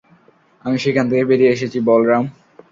আমি 0.65 0.77
সেখান 0.79 1.05
থেকে 1.09 1.23
বেরিয়ে 1.29 1.53
এসেছি, 1.55 1.77
বলরাম। 1.81 2.23